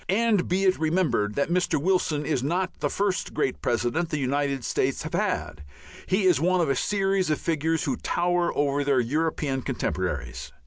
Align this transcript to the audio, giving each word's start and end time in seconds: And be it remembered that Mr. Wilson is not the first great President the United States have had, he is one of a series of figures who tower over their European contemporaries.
And 0.09 0.47
be 0.47 0.63
it 0.63 0.79
remembered 0.79 1.35
that 1.35 1.51
Mr. 1.51 1.79
Wilson 1.79 2.25
is 2.25 2.41
not 2.41 2.79
the 2.79 2.89
first 2.89 3.35
great 3.35 3.61
President 3.61 4.09
the 4.09 4.17
United 4.17 4.65
States 4.65 5.03
have 5.03 5.13
had, 5.13 5.61
he 6.07 6.23
is 6.23 6.41
one 6.41 6.59
of 6.59 6.71
a 6.71 6.75
series 6.75 7.29
of 7.29 7.39
figures 7.39 7.83
who 7.83 7.95
tower 7.97 8.51
over 8.57 8.83
their 8.83 8.99
European 8.99 9.61
contemporaries. 9.61 10.51